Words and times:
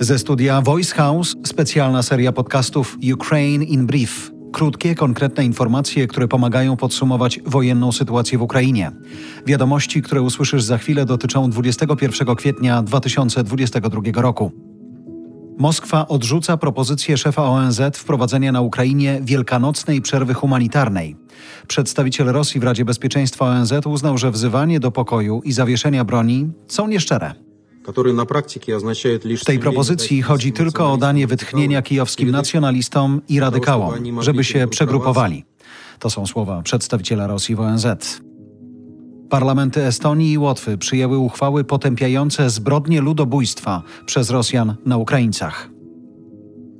Ze 0.00 0.18
studia 0.18 0.60
Voice 0.60 0.94
House 0.94 1.36
specjalna 1.46 2.02
seria 2.02 2.32
podcastów 2.32 2.98
Ukraine 3.14 3.64
in 3.64 3.86
Brief. 3.86 4.30
Krótkie, 4.52 4.94
konkretne 4.94 5.44
informacje, 5.44 6.06
które 6.06 6.28
pomagają 6.28 6.76
podsumować 6.76 7.40
wojenną 7.46 7.92
sytuację 7.92 8.38
w 8.38 8.42
Ukrainie. 8.42 8.92
Wiadomości, 9.46 10.02
które 10.02 10.22
usłyszysz 10.22 10.62
za 10.62 10.78
chwilę, 10.78 11.04
dotyczą 11.04 11.50
21 11.50 12.36
kwietnia 12.36 12.82
2022 12.82 14.22
roku. 14.22 14.52
Moskwa 15.58 16.08
odrzuca 16.08 16.56
propozycję 16.56 17.16
szefa 17.16 17.42
ONZ 17.42 17.80
wprowadzenia 17.94 18.52
na 18.52 18.60
Ukrainie 18.60 19.20
wielkanocnej 19.22 20.02
przerwy 20.02 20.34
humanitarnej. 20.34 21.16
Przedstawiciel 21.68 22.26
Rosji 22.26 22.60
w 22.60 22.64
Radzie 22.64 22.84
Bezpieczeństwa 22.84 23.44
ONZ 23.44 23.72
uznał, 23.86 24.18
że 24.18 24.30
wzywanie 24.30 24.80
do 24.80 24.90
pokoju 24.90 25.40
i 25.44 25.52
zawieszenia 25.52 26.04
broni 26.04 26.50
są 26.68 26.88
nieszczere. 26.88 27.47
W 29.38 29.44
tej 29.44 29.58
propozycji 29.58 30.22
chodzi 30.22 30.52
tylko 30.52 30.92
o 30.92 30.96
danie 30.96 31.26
wytchnienia 31.26 31.82
kijowskim 31.82 32.30
nacjonalistom 32.30 33.20
i 33.28 33.40
radykałom, 33.40 34.22
żeby 34.22 34.44
się 34.44 34.68
przegrupowali. 34.68 35.44
To 35.98 36.10
są 36.10 36.26
słowa 36.26 36.62
przedstawiciela 36.62 37.26
Rosji 37.26 37.54
w 37.54 37.60
ONZ. 37.60 37.86
Parlamenty 39.30 39.84
Estonii 39.84 40.32
i 40.32 40.38
Łotwy 40.38 40.78
przyjęły 40.78 41.18
uchwały 41.18 41.64
potępiające 41.64 42.50
zbrodnie 42.50 43.00
ludobójstwa 43.00 43.82
przez 44.06 44.30
Rosjan 44.30 44.76
na 44.86 44.96
Ukraińcach. 44.96 45.77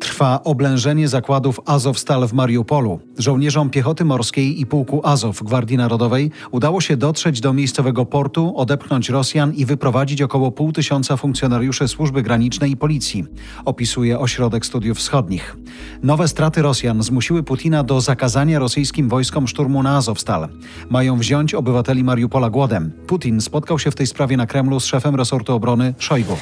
Trwa 0.00 0.44
oblężenie 0.44 1.08
zakładów 1.08 1.60
Azowstal 1.66 2.28
w 2.28 2.32
Mariupolu. 2.32 3.00
Żołnierzom 3.18 3.70
piechoty 3.70 4.04
morskiej 4.04 4.60
i 4.60 4.66
pułku 4.66 5.00
Azow 5.04 5.42
Gwardii 5.42 5.76
Narodowej 5.76 6.30
udało 6.50 6.80
się 6.80 6.96
dotrzeć 6.96 7.40
do 7.40 7.52
miejscowego 7.52 8.06
portu, 8.06 8.56
odepchnąć 8.56 9.08
Rosjan 9.08 9.54
i 9.54 9.64
wyprowadzić 9.64 10.22
około 10.22 10.52
pół 10.52 10.72
tysiąca 10.72 11.16
funkcjonariuszy 11.16 11.88
służby 11.88 12.22
granicznej 12.22 12.70
i 12.70 12.76
policji, 12.76 13.24
opisuje 13.64 14.18
Ośrodek 14.18 14.66
Studiów 14.66 14.98
Wschodnich. 14.98 15.56
Nowe 16.02 16.28
straty 16.28 16.62
Rosjan 16.62 17.02
zmusiły 17.02 17.42
Putina 17.42 17.82
do 17.82 18.00
zakazania 18.00 18.58
rosyjskim 18.58 19.08
wojskom 19.08 19.48
szturmu 19.48 19.82
na 19.82 19.96
Azowstal. 19.96 20.48
Mają 20.90 21.18
wziąć 21.18 21.54
obywateli 21.54 22.04
Mariupola 22.04 22.50
głodem. 22.50 22.92
Putin 23.06 23.40
spotkał 23.40 23.78
się 23.78 23.90
w 23.90 23.94
tej 23.94 24.06
sprawie 24.06 24.36
na 24.36 24.46
Kremlu 24.46 24.80
z 24.80 24.84
szefem 24.84 25.14
resortu 25.14 25.54
obrony 25.54 25.94
Szojgu. 25.98 26.36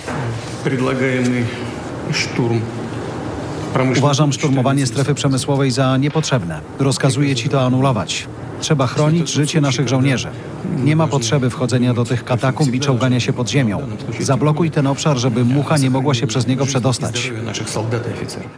Предлагаемый 0.64 1.44
штурм 2.12 2.60
Uważam 3.97 4.33
szturmowanie 4.33 4.85
strefy 4.85 5.13
przemysłowej 5.13 5.71
za 5.71 5.97
niepotrzebne. 5.97 6.61
Rozkazuję 6.79 7.35
ci 7.35 7.49
to 7.49 7.61
anulować. 7.61 8.27
Trzeba 8.61 8.87
chronić 8.87 9.29
życie 9.29 9.61
naszych 9.61 9.87
żołnierzy. 9.87 10.27
Nie 10.83 10.95
ma 10.95 11.07
potrzeby 11.07 11.49
wchodzenia 11.49 11.93
do 11.93 12.05
tych 12.05 12.23
katakumb 12.23 12.73
i 12.73 12.79
czołgania 12.79 13.19
się 13.19 13.33
pod 13.33 13.49
ziemią. 13.49 13.81
Zablokuj 14.19 14.71
ten 14.71 14.87
obszar, 14.87 15.17
żeby 15.17 15.45
mucha 15.45 15.77
nie 15.77 15.89
mogła 15.89 16.13
się 16.13 16.27
przez 16.27 16.47
niego 16.47 16.65
przedostać. 16.65 17.31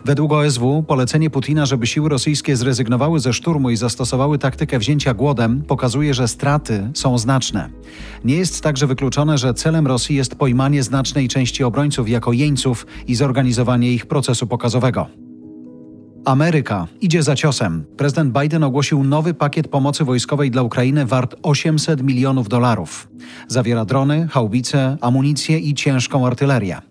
Według 0.06 0.32
OSW 0.32 0.84
polecenie 0.88 1.30
Putina, 1.30 1.66
żeby 1.66 1.88
siły 1.88 2.10
rosyjskie 2.10 2.56
zrezygnowały 2.56 3.20
ze 3.20 3.34
szturmu 3.34 3.70
i 3.70 3.76
zastosowały 3.76 4.38
taktykę 4.38 4.80
wzięcia 4.80 5.14
głodem, 5.14 5.64
pokazuje, 5.68 6.14
że 6.14 6.28
straty 6.28 6.90
są 6.94 7.18
znaczne. 7.18 7.70
Nie 8.26 8.36
jest 8.36 8.62
także 8.62 8.88
wykluczone, 8.88 9.38
że 9.38 9.54
celem 9.54 9.88
Rosji 9.88 10.16
jest 10.16 10.36
pojmanie 10.36 10.84
znacznej 10.84 11.28
części 11.28 11.64
obrońców 11.64 12.10
jako 12.10 12.34
jeńców 12.34 12.88
i 13.08 13.16
zorganizowanie 13.16 13.92
ich 13.92 14.06
procesu 14.06 14.48
pokazowego. 14.48 15.31
Ameryka 16.26 16.88
idzie 17.02 17.24
za 17.24 17.36
ciosem. 17.36 17.86
Prezydent 17.98 18.40
Biden 18.40 18.64
ogłosił 18.64 19.04
nowy 19.04 19.34
pakiet 19.34 19.68
pomocy 19.68 20.04
wojskowej 20.04 20.52
dla 20.52 20.62
Ukrainy 20.62 21.06
wart 21.06 21.36
800 21.44 22.04
milionów 22.04 22.50
dolarów. 22.50 23.08
Zawiera 23.48 23.86
drony, 23.86 24.28
haubice, 24.32 24.98
amunicję 25.02 25.60
i 25.60 25.74
ciężką 25.74 26.28
artylerię. 26.28 26.82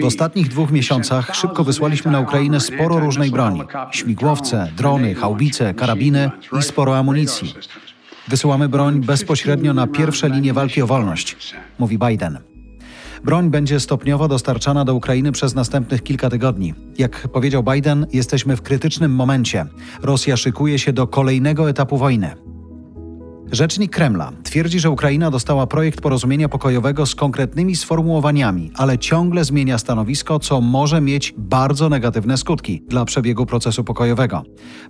W 0.00 0.04
ostatnich 0.04 0.48
dwóch 0.48 0.70
miesiącach 0.70 1.34
szybko 1.34 1.64
wysłaliśmy 1.64 2.10
na 2.10 2.20
Ukrainę 2.20 2.60
sporo 2.60 3.00
różnej 3.00 3.30
broni: 3.30 3.62
śmigłowce, 3.90 4.68
drony, 4.76 5.14
haubice, 5.14 5.74
karabiny 5.74 6.30
i 6.58 6.62
sporo 6.62 6.98
amunicji. 6.98 7.54
Wysyłamy 8.28 8.68
broń 8.68 9.00
bezpośrednio 9.00 9.74
na 9.74 9.86
pierwsze 9.86 10.28
linie 10.28 10.52
walki 10.52 10.82
o 10.82 10.86
wolność, 10.86 11.36
mówi 11.78 11.98
Biden. 11.98 12.49
Broń 13.24 13.50
będzie 13.50 13.80
stopniowo 13.80 14.28
dostarczana 14.28 14.84
do 14.84 14.94
Ukrainy 14.94 15.32
przez 15.32 15.54
następnych 15.54 16.02
kilka 16.02 16.30
tygodni. 16.30 16.74
Jak 16.98 17.28
powiedział 17.28 17.62
Biden, 17.62 18.06
jesteśmy 18.12 18.56
w 18.56 18.62
krytycznym 18.62 19.14
momencie. 19.14 19.66
Rosja 20.02 20.36
szykuje 20.36 20.78
się 20.78 20.92
do 20.92 21.06
kolejnego 21.06 21.70
etapu 21.70 21.96
wojny. 21.98 22.30
Rzecznik 23.52 23.92
Kremla 23.92 24.32
twierdzi, 24.42 24.80
że 24.80 24.90
Ukraina 24.90 25.30
dostała 25.30 25.66
projekt 25.66 26.00
porozumienia 26.00 26.48
pokojowego 26.48 27.06
z 27.06 27.14
konkretnymi 27.14 27.76
sformułowaniami, 27.76 28.70
ale 28.74 28.98
ciągle 28.98 29.44
zmienia 29.44 29.78
stanowisko, 29.78 30.38
co 30.38 30.60
może 30.60 31.00
mieć 31.00 31.34
bardzo 31.38 31.88
negatywne 31.88 32.36
skutki 32.36 32.82
dla 32.88 33.04
przebiegu 33.04 33.46
procesu 33.46 33.84
pokojowego. 33.84 34.42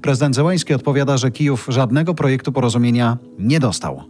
Prezydent 0.02 0.34
Zełański 0.34 0.74
odpowiada, 0.74 1.16
że 1.16 1.30
Kijów 1.30 1.66
żadnego 1.68 2.14
projektu 2.14 2.52
porozumienia 2.52 3.18
nie 3.38 3.60
dostał. 3.60 4.02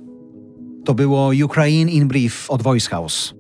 To 0.85 0.95
było 0.95 1.31
Ukraine 1.45 1.91
in 1.91 2.09
Brief 2.09 2.51
od 2.51 2.63
Voice 2.63 2.91
House. 2.91 3.40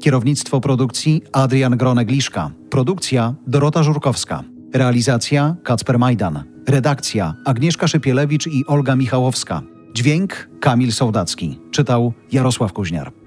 Kierownictwo 0.00 0.60
produkcji 0.60 1.22
Adrian 1.32 1.76
Gronek-Liszka. 1.76 2.50
Produkcja 2.70 3.34
Dorota 3.46 3.82
Żurkowska. 3.82 4.44
Realizacja 4.74 5.56
Kacper 5.64 5.98
Majdan. 5.98 6.44
Redakcja 6.68 7.34
Agnieszka 7.44 7.88
Szypielewicz 7.88 8.46
i 8.46 8.66
Olga 8.66 8.96
Michałowska. 8.96 9.62
Dźwięk 9.94 10.48
Kamil 10.60 10.92
Sołdacki. 10.92 11.58
Czytał 11.70 12.12
Jarosław 12.32 12.72
Kuźniar. 12.72 13.19